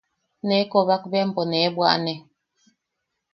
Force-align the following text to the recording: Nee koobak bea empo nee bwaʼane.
Nee 0.47 0.63
koobak 0.71 1.03
bea 1.11 1.23
empo 1.27 1.41
nee 1.51 1.67
bwaʼane. 1.75 2.13